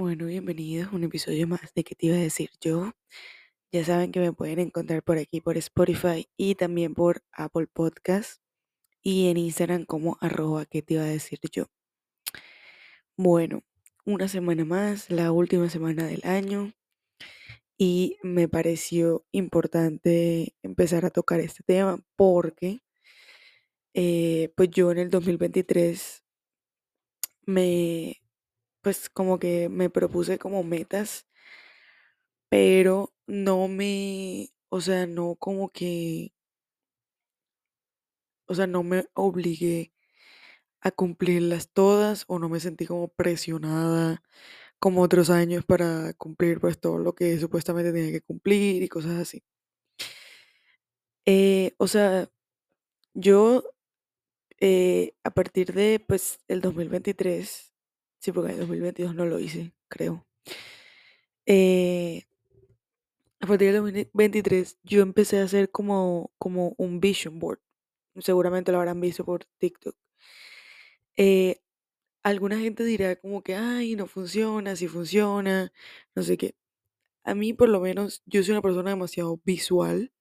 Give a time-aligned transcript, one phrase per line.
[0.00, 2.92] Bueno, bienvenidos a un episodio más de ¿Qué te iba a decir yo?
[3.70, 8.40] Ya saben que me pueden encontrar por aquí, por Spotify y también por Apple Podcast
[9.02, 11.66] y en Instagram como arroba ¿Qué te iba a decir yo?
[13.18, 13.62] Bueno,
[14.06, 16.72] una semana más, la última semana del año
[17.76, 22.80] y me pareció importante empezar a tocar este tema porque
[23.92, 26.24] eh, pues yo en el 2023
[27.44, 28.16] me
[28.82, 31.26] pues como que me propuse como metas
[32.48, 36.32] pero no me, o sea, no como que,
[38.46, 39.92] o sea, no me obligué
[40.82, 44.22] a cumplirlas todas o no me sentí como presionada
[44.80, 49.18] como otros años para cumplir pues todo lo que supuestamente tenía que cumplir y cosas
[49.20, 49.42] así.
[51.26, 52.28] Eh, o sea,
[53.14, 53.64] yo
[54.60, 57.69] eh, a partir de pues el 2023,
[58.20, 60.26] sí, porque en el 2022 no lo hice, creo.
[61.46, 62.24] Eh,
[63.40, 67.60] a partir del 2023 yo empecé a hacer como, como un vision board.
[68.18, 69.96] Seguramente lo habrán visto por TikTok.
[71.16, 71.60] Eh,
[72.22, 75.72] alguna gente dirá como que, ay, no funciona, si funciona,
[76.14, 76.54] no sé qué.
[77.24, 80.12] A mí por lo menos, yo soy una persona demasiado visual,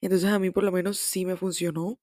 [0.00, 1.98] entonces a mí por lo menos sí me funcionó.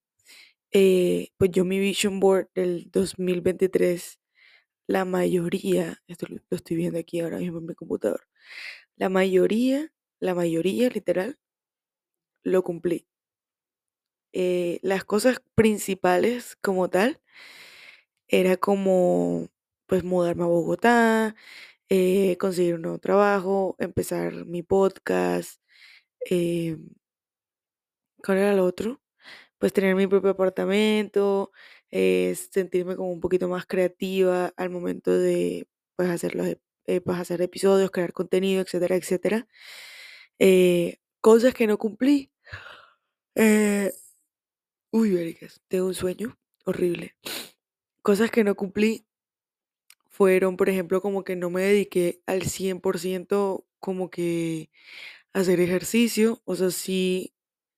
[0.72, 4.18] Eh, pues yo mi vision board del 2023,
[4.88, 8.22] la mayoría, esto lo lo estoy viendo aquí ahora mismo en mi computador,
[8.96, 11.38] la mayoría, la mayoría literal,
[12.42, 13.06] lo cumplí.
[14.32, 17.20] Eh, las cosas principales como tal
[18.28, 19.48] era como
[19.86, 21.34] pues mudarme a Bogotá,
[21.90, 25.60] eh, conseguir un nuevo trabajo, empezar mi podcast,
[26.30, 26.78] eh,
[28.24, 29.00] ¿cuál era el otro?
[29.58, 31.52] Pues tener mi propio apartamento,
[31.90, 37.18] eh, sentirme como un poquito más creativa al momento de pues hacer los, eh, pues,
[37.18, 39.46] hacer episodios, crear contenido, etcétera, etcétera.
[40.38, 42.30] Eh, cosas que no cumplí.
[43.34, 43.92] Eh,
[44.90, 47.16] uy, vergas, tengo un sueño horrible.
[48.02, 49.06] Cosas que no cumplí
[50.10, 54.70] fueron, por ejemplo, como que no me dediqué al 100% como que
[55.34, 57.34] a hacer ejercicio, o sea, sí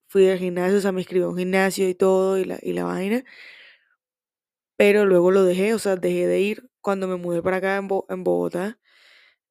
[0.08, 2.72] fui al gimnasio, o sea, me inscribí a un gimnasio y todo y la, y
[2.72, 3.24] la vaina,
[4.80, 7.88] pero luego lo dejé, o sea, dejé de ir cuando me mudé para acá en,
[7.88, 8.78] Bo- en Bogotá,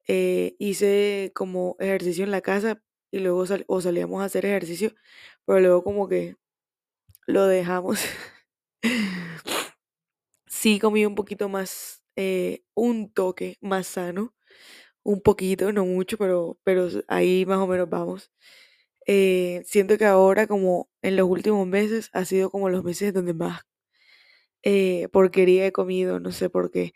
[0.08, 2.82] eh, hice como ejercicio en la casa
[3.12, 4.94] y luego sal- o salíamos a hacer ejercicio,
[5.46, 6.36] pero luego como que
[7.26, 8.00] lo dejamos.
[10.46, 14.34] Sí comí un poquito más, eh, un toque más sano,
[15.04, 18.32] un poquito, no mucho, pero, pero ahí más o menos vamos.
[19.06, 23.34] Eh, siento que ahora, como en los últimos meses, ha sido como los meses donde
[23.34, 23.62] más
[24.62, 26.92] eh, porquería he comido, no sé por qué.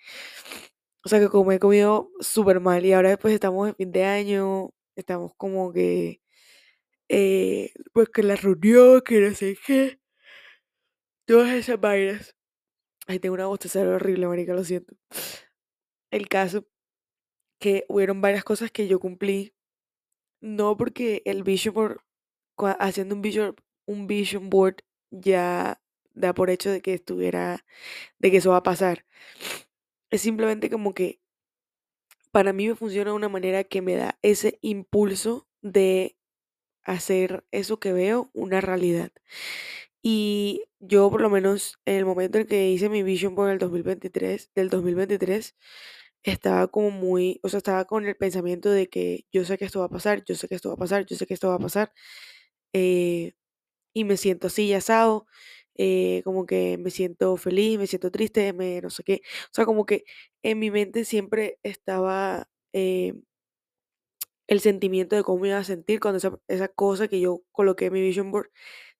[1.04, 4.04] O sea, que como he comido súper mal y ahora después estamos en fin de
[4.04, 6.20] año, estamos como que,
[7.08, 10.00] eh, pues que la reunión, que no sé qué,
[11.26, 12.34] todas esas vainas.
[13.06, 14.94] Ay, tengo una bostezada horrible, marica, lo siento.
[16.10, 16.66] El caso
[17.60, 19.54] que hubieron varias cosas que yo cumplí,
[20.40, 21.98] no porque el vision board,
[22.80, 24.76] haciendo un vision, un vision board
[25.10, 25.80] ya
[26.14, 27.64] da por hecho de que estuviera,
[28.18, 29.06] de que eso va a pasar.
[30.10, 31.20] Es simplemente como que
[32.32, 36.16] para mí me funciona de una manera que me da ese impulso de
[36.84, 39.12] hacer eso que veo una realidad.
[40.02, 43.58] Y yo por lo menos en el momento en que hice mi vision board del
[43.60, 45.56] 2023, del 2023,
[46.24, 49.80] estaba como muy, o sea, estaba con el pensamiento de que yo sé que esto
[49.80, 51.56] va a pasar, yo sé que esto va a pasar, yo sé que esto va
[51.56, 51.92] a pasar,
[52.72, 53.32] eh,
[53.94, 55.26] y me siento así, ya asado,
[55.76, 59.66] eh, como que me siento feliz, me siento triste, me no sé qué, o sea,
[59.66, 60.04] como que
[60.42, 63.14] en mi mente siempre estaba eh,
[64.46, 67.86] el sentimiento de cómo me iba a sentir cuando esa, esa cosa que yo coloqué
[67.86, 68.50] en mi vision board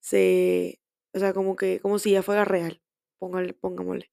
[0.01, 0.81] se,
[1.15, 2.81] o sea, como que, como si ya fuera real,
[3.19, 4.11] póngale, pongámosle.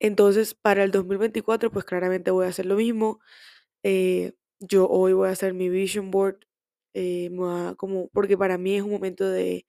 [0.00, 3.20] Entonces, para el 2024, pues claramente voy a hacer lo mismo.
[3.84, 6.40] eh, yo hoy voy a hacer mi vision board,
[6.94, 7.30] eh,
[7.78, 9.66] como, porque para mí es un momento de,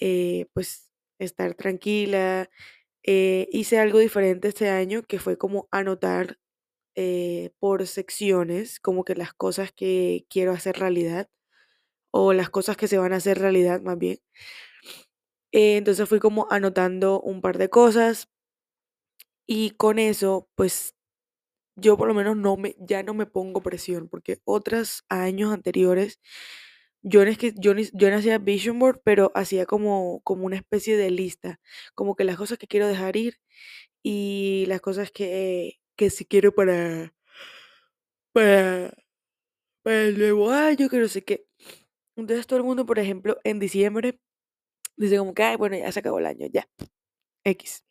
[0.00, 0.91] eh, pues,
[1.24, 2.50] estar tranquila.
[3.04, 6.38] Eh, hice algo diferente este año, que fue como anotar
[6.96, 11.30] eh, por secciones, como que las cosas que quiero hacer realidad,
[12.12, 14.18] o las cosas que se van a hacer realidad más bien.
[15.52, 18.28] Eh, entonces fui como anotando un par de cosas
[19.46, 20.94] y con eso, pues
[21.76, 26.20] yo por lo menos no me, ya no me pongo presión, porque otros años anteriores,
[27.02, 31.60] yo yo, yo no hacía vision board, pero hacía como, como una especie de lista,
[31.94, 33.38] como que las cosas que quiero dejar ir
[34.02, 37.14] y las cosas que, que sí quiero para,
[38.32, 38.92] para,
[39.82, 41.46] para el nuevo año, que no sé qué.
[42.16, 44.20] Entonces todo el mundo, por ejemplo, en diciembre
[44.96, 46.68] dice como que, ay, bueno, ya se acabó el año, ya.
[47.44, 47.84] X.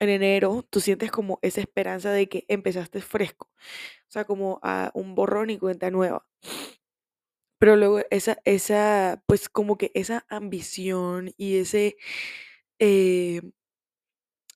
[0.00, 3.50] En enero tú sientes como esa esperanza de que empezaste fresco.
[4.08, 6.26] O sea, como a un borrón y cuenta nueva.
[7.58, 11.96] Pero luego esa, esa, pues como que esa ambición y ese,
[12.80, 13.42] eh,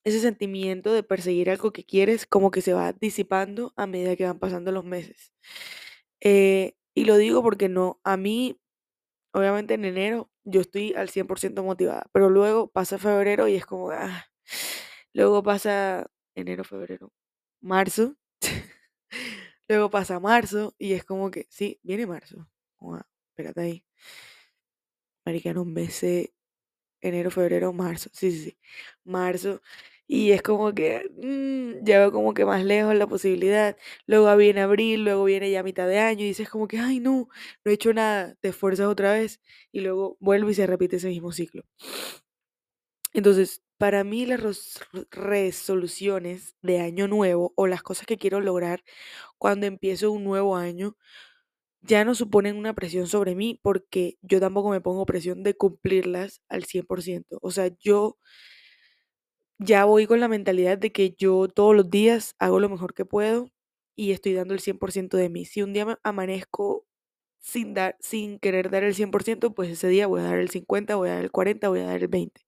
[0.03, 4.25] ese sentimiento de perseguir algo que quieres, como que se va disipando a medida que
[4.25, 5.31] van pasando los meses.
[6.21, 8.59] Eh, y lo digo porque no, a mí,
[9.33, 13.91] obviamente en enero yo estoy al 100% motivada, pero luego pasa febrero y es como,
[13.91, 14.25] ah,
[15.13, 17.13] luego pasa enero, febrero,
[17.61, 18.15] marzo,
[19.69, 22.47] luego pasa marzo y es como que, sí, viene marzo,
[22.83, 22.99] oh,
[23.31, 23.83] espérate ahí,
[25.25, 26.33] marica, no me sé
[27.01, 28.57] enero, febrero, marzo, sí, sí, sí,
[29.05, 29.61] marzo,
[30.07, 33.77] y es como que mm, ya veo como que más lejos la posibilidad.
[34.07, 37.29] Luego viene abril, luego viene ya mitad de año y dices como que, ay no,
[37.65, 39.41] no he hecho nada, te esfuerzas otra vez
[39.71, 41.63] y luego vuelve y se repite ese mismo ciclo.
[43.13, 44.41] Entonces, para mí las
[45.11, 48.83] resoluciones de año nuevo o las cosas que quiero lograr
[49.37, 50.97] cuando empiezo un nuevo año
[51.83, 56.41] ya no suponen una presión sobre mí porque yo tampoco me pongo presión de cumplirlas
[56.49, 57.39] al 100%.
[57.43, 58.17] O sea, yo
[59.59, 63.05] ya voy con la mentalidad de que yo todos los días hago lo mejor que
[63.05, 63.49] puedo
[63.95, 65.45] y estoy dando el 100% de mí.
[65.45, 66.85] Si un día amanezco
[67.39, 70.95] sin, dar, sin querer dar el 100%, pues ese día voy a dar el 50,
[70.95, 72.41] voy a dar el 40, voy a dar el 20.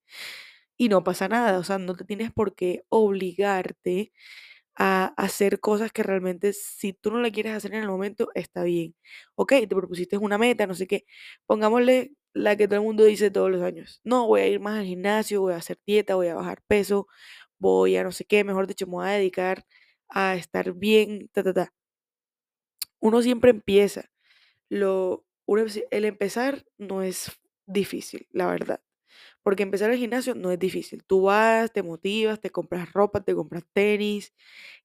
[0.77, 4.11] Y no pasa nada, o sea, no te tienes por qué obligarte
[4.77, 8.63] a hacer cosas que realmente si tú no la quieres hacer en el momento, está
[8.63, 8.95] bien.
[9.35, 11.05] Ok, te propusiste una meta, no sé qué.
[11.45, 14.01] Pongámosle la que todo el mundo dice todos los años.
[14.03, 17.07] No, voy a ir más al gimnasio, voy a hacer dieta, voy a bajar peso,
[17.59, 19.65] voy a no sé qué, mejor dicho, me voy a dedicar
[20.09, 21.73] a estar bien, ta, ta, ta.
[22.99, 24.11] Uno siempre empieza.
[24.69, 25.25] Lo,
[25.91, 27.31] el empezar no es
[27.67, 28.81] difícil, la verdad.
[29.45, 31.03] Porque empezar el gimnasio no es difícil.
[31.05, 34.33] Tú vas, te motivas, te compras ropa, te compras tenis,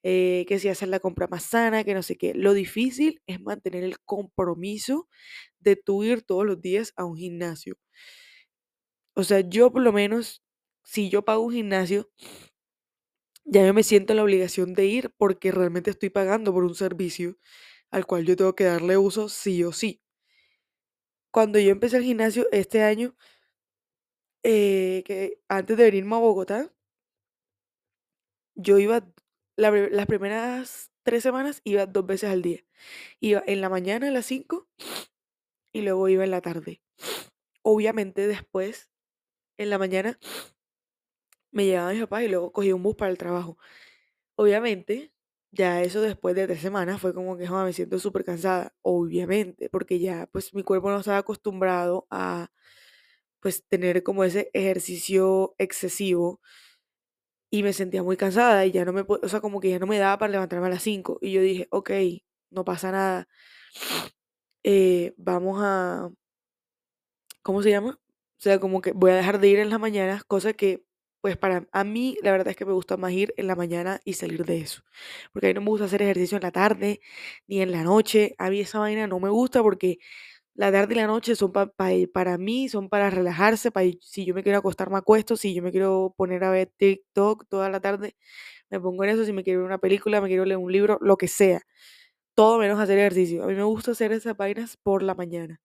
[0.03, 2.35] eh, que si haces la compra más sana, que no sé qué.
[2.35, 5.09] Lo difícil es mantener el compromiso
[5.61, 7.77] de tú ir todos los días a un gimnasio.
[9.15, 10.43] O sea, yo por lo menos,
[10.85, 12.11] si yo pago un gimnasio,
[13.45, 16.75] ya yo me siento en la obligación de ir porque realmente estoy pagando por un
[16.75, 17.37] servicio
[17.91, 20.01] al cual yo tengo que darle uso sí o sí.
[21.33, 23.15] Cuando yo empecé el gimnasio este año,
[24.43, 26.73] eh, que antes de venirme a Bogotá,
[28.55, 29.07] yo iba,
[29.57, 32.65] las primeras tres semanas iba dos veces al día.
[33.21, 34.69] Iba en la mañana a las 5
[35.73, 36.83] y luego iba en la tarde.
[37.63, 38.91] Obviamente después,
[39.59, 40.19] en la mañana,
[41.53, 43.59] me llevaba mi papá y luego cogí un bus para el trabajo.
[44.37, 45.13] Obviamente,
[45.53, 49.99] ya eso después de tres semanas fue como que me siento súper cansada, obviamente, porque
[49.99, 52.51] ya pues mi cuerpo no estaba acostumbrado a
[53.41, 56.41] pues tener como ese ejercicio excesivo
[57.51, 59.87] y me sentía muy cansada y ya no me, o sea, como que ya no
[59.87, 61.91] me daba para levantarme a las 5 y yo dije, ok,
[62.51, 63.29] no pasa nada,
[64.65, 66.11] eh, vamos a,
[67.43, 67.99] ¿cómo se llama?
[68.39, 70.85] O sea, como que voy a dejar de ir en las mañanas, cosa que
[71.21, 74.01] pues para a mí la verdad es que me gusta más ir en la mañana
[74.07, 74.83] y salir de eso.
[75.33, 77.01] Porque a mí no me gusta hacer ejercicio en la tarde
[77.47, 78.35] ni en la noche.
[78.39, 79.99] A mí esa vaina no me gusta porque
[80.61, 84.43] la tarde y la noche son para mí, son para relajarse, para si yo me
[84.43, 88.15] quiero acostar me acuesto, si yo me quiero poner a ver TikTok toda la tarde,
[88.69, 90.99] me pongo en eso, si me quiero ver una película, me quiero leer un libro,
[91.01, 91.63] lo que sea.
[92.35, 93.43] Todo menos hacer ejercicio.
[93.43, 95.63] A mí me gusta hacer esas vainas por la mañana.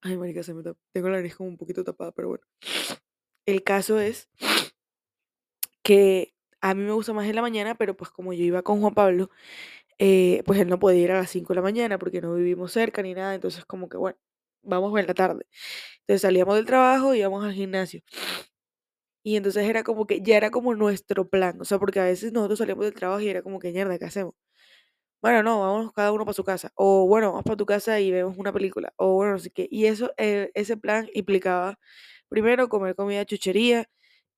[0.00, 0.62] Ay, marica, se me
[0.92, 2.44] tengo la nariz como un poquito tapada, pero bueno.
[3.44, 4.28] El caso es
[5.82, 8.80] que a mí me gusta más en la mañana, pero pues como yo iba con
[8.80, 9.30] Juan Pablo,
[9.98, 12.72] eh, pues él no podía ir a las 5 de la mañana porque no vivimos
[12.72, 14.18] cerca ni nada, entonces como que bueno,
[14.62, 15.46] vamos en la tarde.
[16.02, 18.02] Entonces salíamos del trabajo y íbamos al gimnasio.
[19.24, 22.32] Y entonces era como que ya era como nuestro plan, o sea, porque a veces
[22.32, 24.34] nosotros salíamos del trabajo y era como que mierda, ¿qué hacemos?
[25.22, 26.72] Bueno, no, vamos cada uno para su casa.
[26.76, 28.92] O bueno, vamos para tu casa y vemos una película.
[28.96, 29.68] O bueno, no sé qué.
[29.70, 31.78] Y eso, eh, ese plan implicaba,
[32.28, 33.88] primero, comer comida chuchería.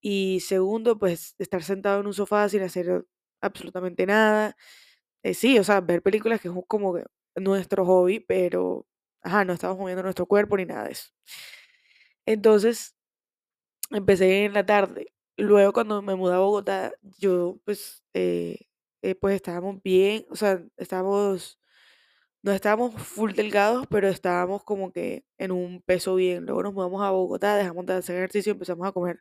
[0.01, 3.05] Y segundo, pues estar sentado en un sofá sin hacer
[3.43, 4.57] absolutamente nada.
[5.25, 6.99] Eh, sí, o sea, ver películas que es como
[7.37, 8.87] nuestro hobby, pero,
[9.23, 11.11] ajá, no estamos moviendo nuestro cuerpo ni nada de eso.
[12.27, 12.95] Entonces,
[13.91, 15.09] empecé en la tarde.
[15.37, 18.59] Luego, cuando me mudé a Bogotá, yo, pues, eh,
[19.03, 21.59] eh, pues estábamos bien, o sea, estábamos,
[22.43, 26.47] no estábamos full delgados, pero estábamos como que en un peso bien.
[26.47, 29.21] Luego nos mudamos a Bogotá, dejamos de hacer ejercicio empezamos a comer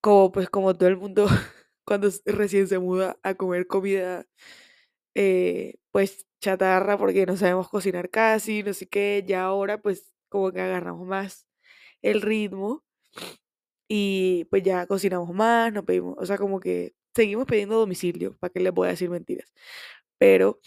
[0.00, 1.26] como pues como todo el mundo
[1.84, 4.26] cuando recién se muda a comer comida
[5.18, 10.52] eh, pues chatarra porque no sabemos cocinar casi, no sé qué, ya ahora pues como
[10.52, 11.46] que agarramos más
[12.02, 12.84] el ritmo
[13.88, 18.52] y pues ya cocinamos más, no pedimos, o sea, como que seguimos pidiendo domicilio, para
[18.52, 19.52] que les voy a decir mentiras,
[20.18, 20.60] pero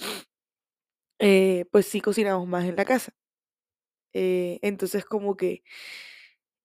[1.19, 3.13] eh, pues sí cocinamos más en la casa.
[4.13, 5.63] Eh, entonces como que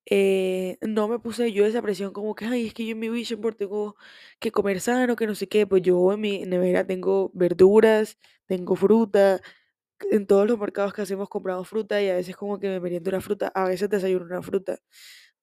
[0.07, 3.09] eh, no me puse yo esa presión como que, ay, es que yo en mi
[3.09, 3.97] vision board tengo
[4.41, 8.77] que comer sano, que no sé qué, pues yo en mi nevera tengo verduras, tengo
[8.77, 9.41] fruta,
[10.13, 13.11] en todos los mercados que hacemos compramos fruta y a veces como que me meriendo
[13.11, 14.79] una fruta, a veces desayuno una fruta,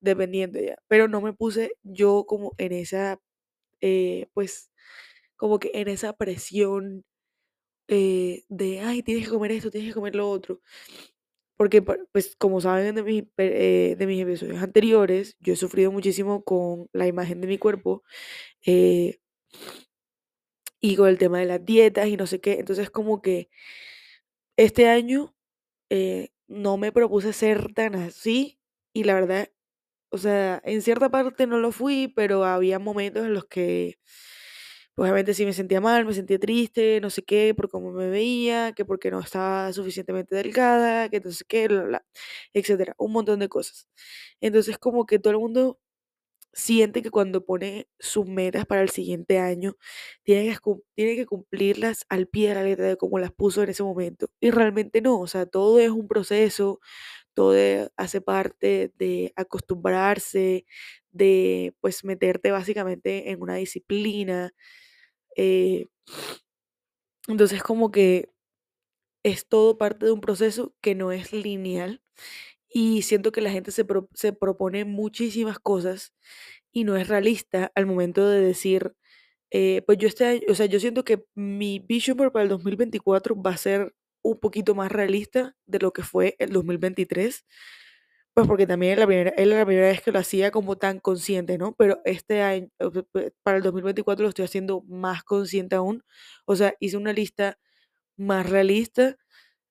[0.02, 3.20] dependiendo ya, pero no me puse yo como en esa,
[3.82, 4.72] eh, pues,
[5.38, 7.06] como que en esa presión
[7.88, 10.62] eh, de, ay, tienes que comer esto, tienes que comer lo otro.
[11.64, 15.92] Porque, pues, como saben de, mi, pe- eh, de mis episodios anteriores, yo he sufrido
[15.94, 18.04] muchísimo con la imagen de mi cuerpo
[18.66, 19.20] eh,
[20.80, 22.54] y con el tema de las dietas y no sé qué.
[22.60, 23.50] Entonces, como que
[24.58, 25.36] este año
[25.90, 28.60] eh, no me propuse ser tan así
[28.94, 29.50] y la verdad,
[30.12, 34.00] o sea, en cierta parte no lo fui, pero había momentos en los que,
[34.96, 38.10] pues, obviamente sí me sentía mal, me sentía triste, no sé qué, por cómo me
[38.10, 42.06] veía, que porque no estaba suficientemente delgada, que no sé qué, bla, bla,
[42.54, 43.88] etcétera, un montón de cosas.
[44.42, 45.80] Entonces, como que todo el mundo
[46.54, 49.76] siente que cuando pone sus metas para el siguiente año,
[50.24, 50.60] tiene que,
[50.96, 54.28] tiene que cumplirlas al pie de la letra de como las puso en ese momento.
[54.40, 56.80] Y realmente no, o sea, todo es un proceso,
[57.36, 60.66] todo e- hace parte de acostumbrarse,
[61.12, 64.54] de pues meterte básicamente en una disciplina.
[65.38, 65.88] Eh,
[67.28, 68.30] entonces como que
[69.24, 72.02] es todo parte de un proceso que no es lineal
[72.70, 76.14] y siento que la gente se, pro- se propone muchísimas cosas
[76.74, 78.94] y no es realista al momento de decir,
[79.52, 82.50] eh, pues yo este año, o sea, yo siento que mi vision board para el
[82.50, 87.46] 2024 va a ser un poquito más realista de lo que fue el 2023,
[88.34, 91.00] pues porque también es la primera, es la primera vez que lo hacía como tan
[91.00, 91.74] consciente, ¿no?
[91.76, 92.70] Pero este año,
[93.12, 96.04] pe- para el 2024 lo estoy haciendo más consciente aún,
[96.46, 97.60] o sea, hice una lista
[98.18, 99.18] más realista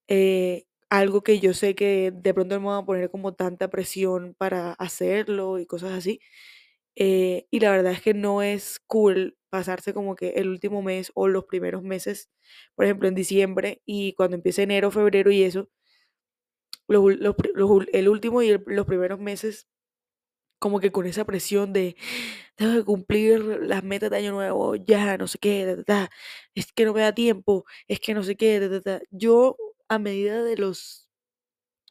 [0.08, 3.68] eh, algo que yo sé que de pronto no me van a poner como tanta
[3.70, 6.20] presión para hacerlo y cosas así.
[6.96, 11.10] eh, y la verdad es que no es cool pasarse como que el último mes
[11.14, 12.30] o los primeros meses,
[12.74, 15.68] por ejemplo en diciembre y cuando empieza enero, febrero y eso,
[16.88, 19.68] los, los los el último y el- los primeros meses
[20.58, 21.96] como que con esa presión de
[22.56, 25.76] tengo que cumplir las metas de año nuevo, ya, no sé qué,
[26.54, 28.80] es que no me da tiempo, es que no sé qué.
[29.10, 29.56] Yo
[29.88, 31.08] a medida de los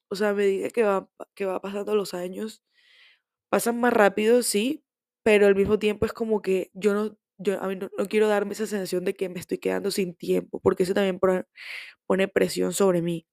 [0.10, 2.64] O sea, a medida que va, que va pasando los años,
[3.50, 4.84] pasan más rápido, sí,
[5.24, 8.28] pero al mismo tiempo es como que yo no, yo a mí no, no quiero
[8.30, 11.20] darme esa sensación de que me estoy quedando sin tiempo, porque eso también
[12.08, 13.28] pone presión sobre mí.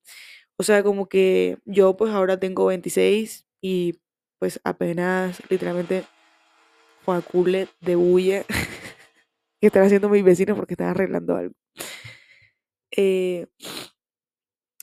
[0.58, 4.00] O sea, como que yo pues ahora tengo 26 y
[4.40, 6.04] pues apenas literalmente
[7.04, 8.44] Juacule de bulla
[9.60, 11.54] que están haciendo mis vecinos porque están arreglando algo.
[12.96, 13.46] Eh,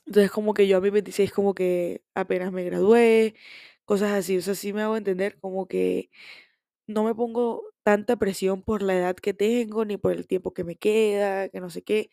[0.06, 3.34] entonces como que yo a mis 26 como que apenas me gradué,
[3.84, 6.10] cosas así, o sea, sí me hago entender como que
[6.86, 10.64] no me pongo tanta presión por la edad que tengo, ni por el tiempo que
[10.64, 12.10] me queda, que no sé qué,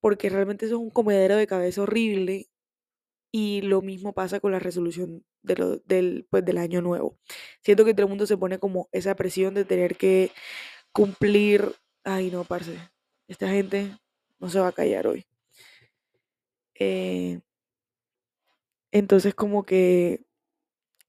[0.00, 2.48] porque realmente eso es un comedero de cabeza horrible
[3.36, 7.18] y lo mismo pasa con la resolución del, pues, del año nuevo.
[7.62, 10.30] Siento que todo el mundo se pone como esa presión de tener que
[10.92, 11.74] cumplir,
[12.04, 12.78] ay no, parce,
[13.26, 13.98] esta gente
[14.38, 15.26] no se va a callar hoy.
[16.78, 17.40] Eh,
[18.92, 20.24] entonces como que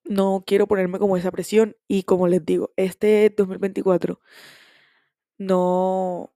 [0.03, 4.19] no quiero ponerme como esa presión y como les digo, este 2024
[5.37, 6.33] no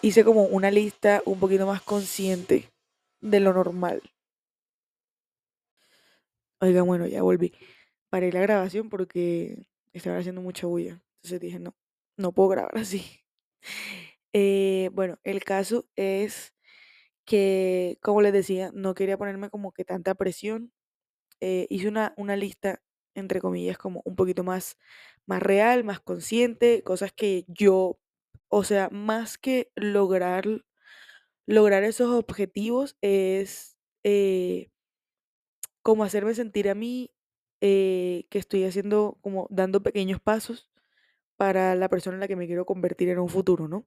[0.00, 2.70] hice como una lista un poquito más consciente
[3.20, 4.00] de lo normal.
[6.62, 7.52] Oigan, bueno, ya volví.
[8.10, 11.02] Paré la grabación porque estaba haciendo mucha bulla.
[11.16, 11.74] Entonces dije, no,
[12.16, 13.04] no puedo grabar así.
[14.34, 16.54] Eh, bueno, el caso es
[17.26, 20.72] que, como les decía, no quería ponerme como que tanta presión.
[21.40, 22.82] Eh, hice una, una lista,
[23.14, 24.78] entre comillas, como un poquito más,
[25.26, 27.98] más real, más consciente, cosas que yo,
[28.48, 30.44] o sea, más que lograr
[31.46, 34.70] lograr esos objetivos es eh,
[35.82, 37.10] como hacerme sentir a mí
[37.60, 40.70] eh, que estoy haciendo, como dando pequeños pasos
[41.36, 43.86] para la persona en la que me quiero convertir en un futuro, ¿no?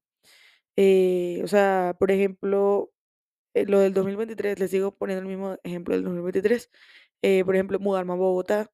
[0.77, 2.91] Eh, o sea, por ejemplo,
[3.53, 6.71] eh, lo del 2023, les sigo poniendo el mismo ejemplo del 2023,
[7.23, 8.71] eh, por ejemplo, mudarme a Bogotá,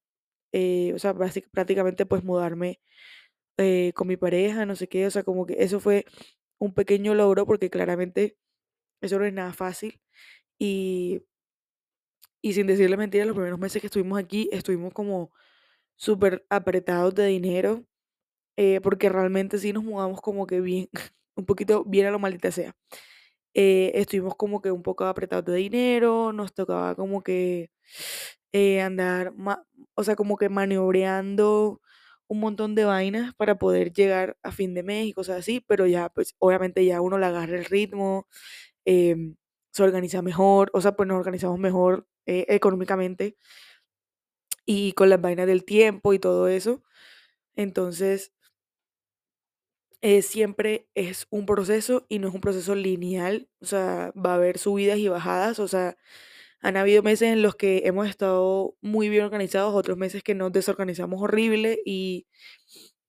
[0.52, 1.14] eh, o sea,
[1.52, 2.80] prácticamente pues mudarme
[3.58, 6.06] eh, con mi pareja, no sé qué, o sea, como que eso fue
[6.58, 8.38] un pequeño logro porque claramente
[9.02, 10.00] eso no es nada fácil.
[10.58, 11.22] Y,
[12.42, 15.32] y sin decirle mentira, los primeros meses que estuvimos aquí, estuvimos como
[15.96, 17.84] súper apretados de dinero,
[18.56, 20.88] eh, porque realmente sí nos mudamos como que bien,
[21.36, 22.74] un poquito bien a lo maldita sea.
[23.54, 27.70] Eh, estuvimos como que un poco apretados de dinero, nos tocaba como que
[28.52, 29.32] eh, andar,
[29.94, 31.80] o sea, como que maniobreando
[32.28, 35.86] un montón de vainas para poder llegar a fin de mes y cosas así, pero
[35.86, 38.26] ya, pues obviamente ya uno le agarra el ritmo,
[38.86, 39.36] em,
[39.72, 43.36] se organiza mejor, o sea, pues nos organizamos mejor eh, económicamente
[44.66, 46.82] y con las vainas del tiempo y todo eso.
[47.56, 48.32] Entonces,
[50.00, 54.34] eh, siempre es un proceso y no es un proceso lineal, o sea, va a
[54.36, 55.96] haber subidas y bajadas, o sea,
[56.62, 60.52] han habido meses en los que hemos estado muy bien organizados, otros meses que nos
[60.52, 62.26] desorganizamos horrible y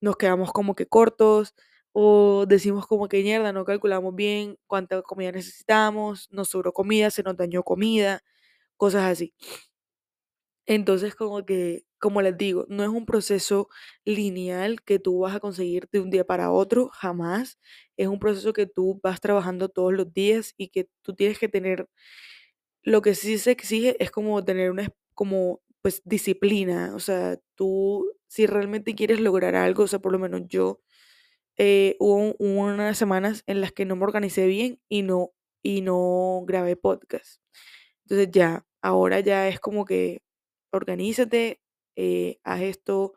[0.02, 1.56] nos quedamos como que cortos
[1.94, 7.24] o decimos como que mierda, no calculamos bien cuánta comida necesitamos, nos sobró comida, se
[7.24, 8.24] nos dañó comida,
[8.78, 9.34] cosas así.
[10.66, 13.68] Entonces, como que, como les digo, no es un proceso
[14.06, 17.60] lineal que tú vas a conseguir de un día para otro, jamás.
[17.98, 21.50] Es un proceso que tú vas trabajando todos los días y que tú tienes que
[21.50, 21.88] tener,
[22.84, 26.94] lo que sí se exige es como tener una, como, pues, disciplina.
[26.96, 30.82] O sea, tú, si realmente quieres lograr algo, o sea, por lo menos yo,
[31.58, 35.32] eh, hubo unas semanas en las que no me organicé bien y no,
[35.64, 37.43] y no grabé podcast.
[38.06, 40.22] Entonces ya, ahora ya es como que
[40.72, 41.62] organízate,
[41.96, 43.14] eh, haz esto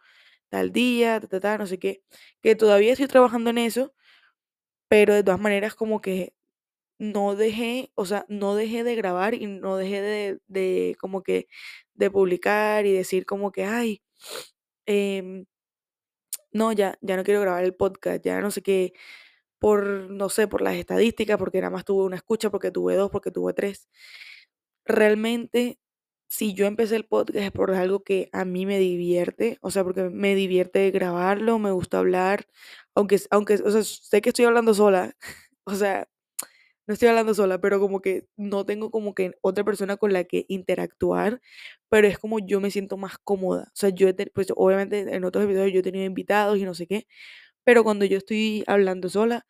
[0.50, 2.02] tal día, ta, ta, ta, no sé qué,
[2.42, 3.94] que todavía estoy trabajando en eso,
[4.88, 6.34] pero de todas maneras como que
[6.98, 11.48] no dejé, o sea, no dejé de grabar y no dejé de, de como que
[11.94, 14.02] de publicar y decir como que, ay,
[14.86, 15.46] em,
[16.52, 18.92] no, ya, ya no quiero grabar el podcast, ya no sé qué,
[19.58, 23.10] por, no sé, por las estadísticas, porque nada más tuve una escucha, porque tuve dos,
[23.10, 23.88] porque tuve tres.
[24.86, 25.78] Realmente
[26.28, 29.84] si yo empecé el podcast es por algo que a mí me divierte, o sea,
[29.84, 32.46] porque me divierte grabarlo, me gusta hablar,
[32.94, 35.16] aunque, aunque, o sea, sé que estoy hablando sola,
[35.64, 36.08] o sea,
[36.86, 40.25] no estoy hablando sola, pero como que no tengo como que otra persona con la
[40.25, 41.40] que interactuar,
[41.90, 45.44] pero es como yo me siento más cómoda, o sea, yo, pues obviamente en otros
[45.44, 47.06] episodios yo he tenido invitados y no sé qué,
[47.64, 49.46] pero cuando yo estoy hablando sola,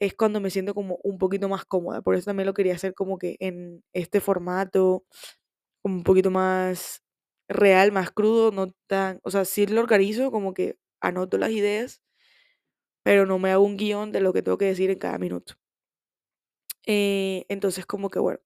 [0.00, 2.02] es cuando me siento como un poquito más cómoda.
[2.02, 5.04] Por eso también lo quería hacer como que en este formato,
[5.84, 7.02] un poquito más
[7.48, 12.02] real, más crudo, no tan, o sea, sí lo organizo, como que anoto las ideas,
[13.02, 15.54] pero no me hago un guion de lo que tengo que decir en cada minuto.
[16.86, 18.40] Eh, entonces, como que bueno,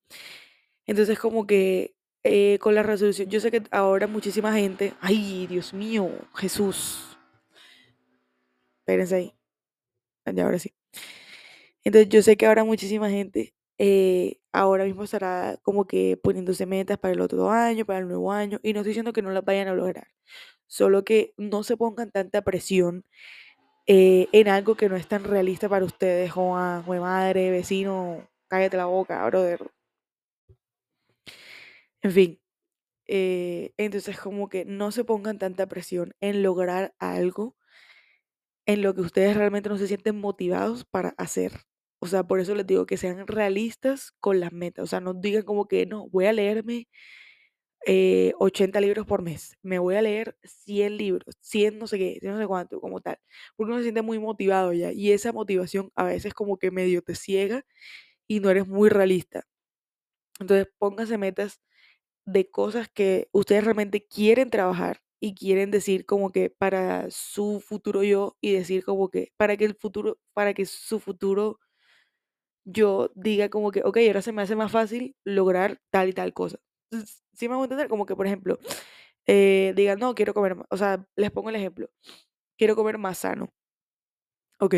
[0.87, 5.75] entonces como que eh, con la resolución, yo sé que ahora muchísima gente, ay, Dios
[5.75, 7.17] mío, Jesús,
[8.81, 9.35] espérense ahí,
[10.35, 10.73] ya ahora sí.
[11.85, 16.99] Entonces yo sé que ahora muchísima gente eh, ahora mismo estará como que poniéndose metas
[16.99, 19.45] para el otro año, para el nuevo año, y no estoy diciendo que no las
[19.45, 20.09] vayan a lograr,
[20.67, 23.05] solo que no se pongan tanta presión
[23.87, 28.87] eh, en algo que no es tan realista para ustedes, a madre, vecino, cállate la
[28.87, 29.71] boca, brother.
[32.03, 32.41] En fin,
[33.09, 37.57] eh, entonces como que no se pongan tanta presión en lograr algo
[38.67, 41.53] en lo que ustedes realmente no se sienten motivados para hacer.
[42.03, 44.83] O sea, por eso les digo que sean realistas con las metas.
[44.83, 46.89] O sea, no digan como que no, voy a leerme
[47.87, 49.57] 80 eh, libros por mes.
[49.63, 53.19] Me voy a leer 100 libros, 100 no sé qué, no sé cuánto, como tal.
[53.57, 54.91] Porque uno se siente muy motivado ya.
[54.93, 57.65] Y esa motivación a veces como que medio te ciega
[58.27, 59.45] y no eres muy realista.
[60.41, 61.61] Entonces, pónganse metas
[62.27, 68.03] de cosas que ustedes realmente quieren trabajar y quieren decir como que para su futuro
[68.05, 71.61] yo y decir como que para que el futuro, para que su futuro
[72.65, 76.33] yo diga como que, ok, ahora se me hace más fácil lograr tal y tal
[76.35, 76.59] cosa.
[77.35, 78.59] Si me voy a entender, como que, por ejemplo,
[79.27, 81.91] eh, digan, no, quiero comer más, o sea, les pongo el ejemplo,
[82.59, 83.51] quiero comer más sano.
[84.61, 84.75] Ok,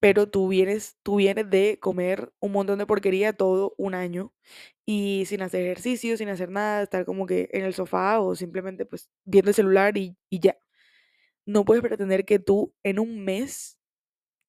[0.00, 4.32] pero tú vienes, tú vienes de comer un montón de porquería todo un año
[4.86, 8.86] y sin hacer ejercicio, sin hacer nada, estar como que en el sofá o simplemente
[8.86, 10.58] pues viendo el celular y, y ya.
[11.46, 13.77] No puedes pretender que tú en un mes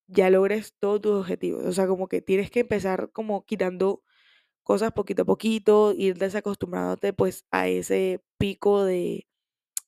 [0.10, 1.66] ya logres todos tus objetivos.
[1.66, 4.04] O sea, como que tienes que empezar como quitando
[4.64, 9.28] cosas poquito a poquito, ir desacostumbrándote pues a ese pico de,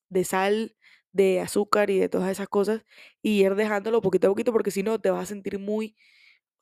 [0.10, 0.76] de sal,
[1.14, 2.84] de azúcar y de todas esas cosas
[3.22, 5.96] y ir dejándolo poquito a poquito porque si no te vas a sentir muy,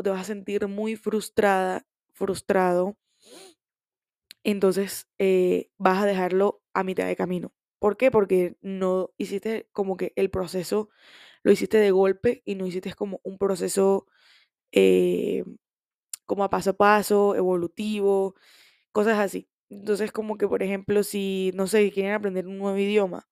[0.04, 2.98] te vas a sentir muy frustrada, frustrado.
[4.44, 7.54] Entonces eh, vas a dejarlo a mitad de camino.
[7.80, 8.12] ¿Por qué?
[8.12, 10.90] Porque no hiciste como que el proceso
[11.50, 14.06] lo hiciste de golpe y no hiciste como un proceso
[14.74, 15.44] eh,
[16.26, 18.36] como a paso a paso, evolutivo,
[18.94, 19.50] cosas así.
[19.70, 23.28] Entonces, como que, por ejemplo, si, no sé, quieren aprender un nuevo idioma,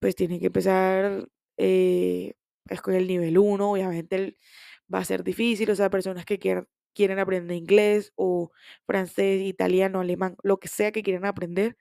[0.00, 1.28] pues tienen que empezar
[1.58, 2.34] eh,
[2.66, 4.36] pues, con el nivel 1, obviamente
[4.92, 8.52] va a ser difícil, o sea, personas que quieran, quieren aprender inglés o
[8.86, 11.76] francés, italiano, alemán, lo que sea que quieran aprender,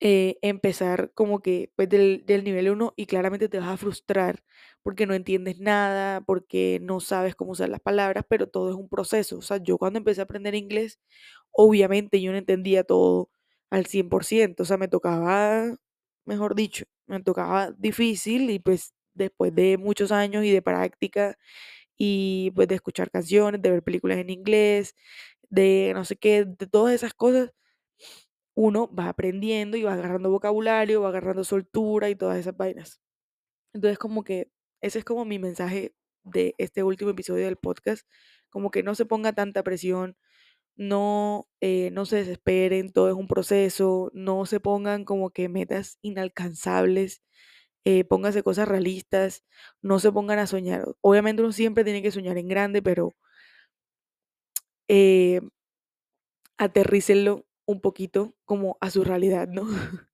[0.00, 4.42] eh, empezar como que pues del, nivel 1 y claramente te vas a frustrar
[4.82, 8.88] porque no entiendes nada, porque no sabes cómo usar las palabras, pero todo es un
[8.88, 9.38] proceso.
[9.38, 11.00] O sea, yo cuando empecé a aprender inglés,
[11.52, 13.30] obviamente yo no entendía todo
[13.70, 15.76] al 100%, o sea, me tocaba,
[16.24, 21.36] mejor dicho, me tocaba difícil y pues después de muchos años y de práctica
[21.98, 24.94] y pues de escuchar canciones, de ver películas en inglés,
[25.50, 27.52] de no sé qué, de todas esas cosas,
[28.56, 33.00] uno va aprendiendo y va agarrando vocabulario, va agarrando soltura y todas esas vainas.
[33.74, 34.50] Entonces, como que
[34.82, 38.08] ese es como mi mensaje de este último episodio del podcast,
[38.50, 40.16] como que no se ponga tanta presión,
[40.76, 45.98] no, eh, no se desesperen, todo es un proceso, no se pongan como que metas
[46.02, 47.22] inalcanzables,
[47.84, 49.44] eh, pónganse cosas realistas,
[49.82, 50.84] no se pongan a soñar.
[51.02, 53.14] Obviamente uno siempre tiene que soñar en grande, pero
[54.88, 55.40] eh,
[56.58, 59.64] aterrícenlo un poquito como a su realidad, ¿no?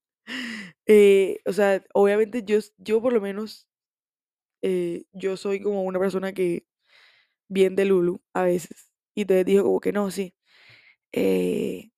[0.87, 3.69] Eh, o sea, obviamente yo, yo por lo menos,
[4.63, 6.67] eh, yo soy como una persona que
[7.49, 8.93] bien de Lulu a veces.
[9.15, 10.35] Y te dijo como que no, sí.
[11.13, 11.91] eh,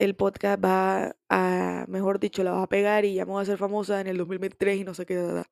[0.00, 3.58] el podcast va a, mejor dicho, la va a pegar y ya me a hacer
[3.58, 5.16] famosa en el 2023 y no sé qué.
[5.16, 5.50] da, da.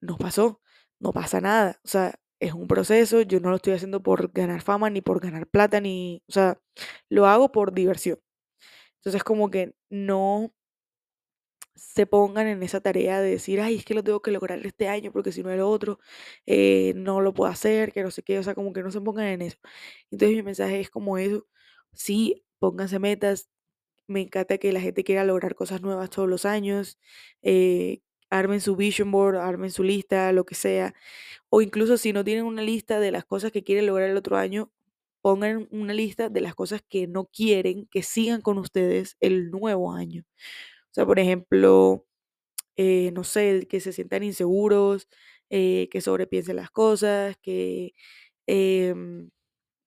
[0.00, 0.60] No pasó,
[0.98, 1.80] no pasa nada.
[1.84, 5.20] O sea, es un proceso, yo no lo estoy haciendo por ganar fama, ni por
[5.20, 6.58] ganar plata, ni, o sea,
[7.10, 8.18] lo hago por diversión.
[8.98, 10.52] Entonces, como que no
[11.74, 14.88] se pongan en esa tarea de decir, ay, es que lo tengo que lograr este
[14.88, 15.98] año porque si no el otro
[16.46, 19.00] eh, no lo puedo hacer, que no sé qué, o sea, como que no se
[19.00, 19.58] pongan en eso.
[20.10, 21.46] Entonces mi mensaje es como eso,
[21.92, 23.48] sí, pónganse metas,
[24.08, 26.98] me encanta que la gente quiera lograr cosas nuevas todos los años,
[27.42, 30.94] eh, armen su vision board, armen su lista, lo que sea,
[31.50, 34.36] o incluso si no tienen una lista de las cosas que quieren lograr el otro
[34.38, 34.72] año,
[35.22, 39.92] pongan una lista de las cosas que no quieren que sigan con ustedes el nuevo
[39.94, 40.24] año.
[40.92, 42.06] O sea, por ejemplo,
[42.76, 45.08] eh, no sé, que se sientan inseguros,
[45.50, 47.94] eh, que sobrepiensen las cosas, que,
[48.46, 49.30] em,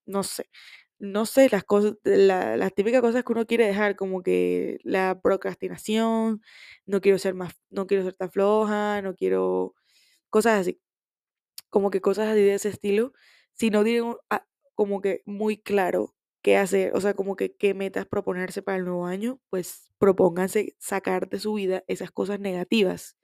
[0.08, 0.46] no sé,
[1.04, 5.20] no sé, las cosas, la- las típicas cosas que uno quiere dejar, como que la
[5.22, 6.42] procrastinación,
[6.88, 9.76] no quiero ser más, no quiero ser tan floja, no quiero,
[10.32, 10.82] cosas así,
[11.70, 13.13] como que cosas así de ese estilo,
[13.54, 17.74] si no tienen ah, como que muy claro qué hacer, o sea, como que qué
[17.74, 23.18] metas proponerse para el nuevo año, pues propónganse sacar de su vida esas cosas negativas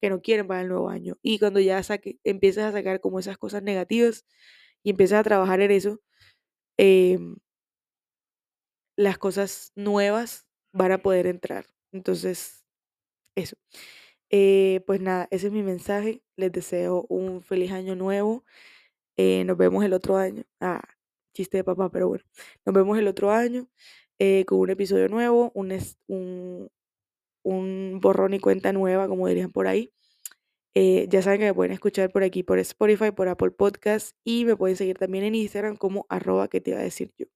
[0.00, 1.16] que no quieren para el nuevo año.
[1.22, 4.26] Y cuando ya saque, empieces a sacar como esas cosas negativas
[4.82, 6.00] y empiezas a trabajar en eso,
[6.78, 7.36] em,
[8.96, 11.66] las cosas nuevas van a poder entrar.
[11.92, 12.64] Entonces,
[13.36, 13.56] eso.
[14.30, 16.22] Eh, pues nada, ese es mi mensaje.
[16.36, 18.44] Les deseo un feliz año nuevo.
[19.16, 20.44] Eh, nos vemos el otro año.
[20.60, 20.82] Ah,
[21.34, 22.24] chiste de papá, pero bueno.
[22.66, 23.68] Nos vemos el otro año
[24.18, 25.72] eh, con un episodio nuevo, un,
[26.08, 26.70] un,
[27.44, 29.92] un borrón y cuenta nueva, como dirían por ahí.
[30.74, 34.44] Eh, ya saben que me pueden escuchar por aquí, por Spotify, por Apple Podcast y
[34.44, 37.26] me pueden seguir también en Instagram como arroba que te iba a decir yo.